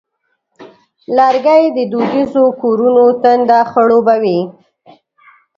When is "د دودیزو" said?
1.75-2.45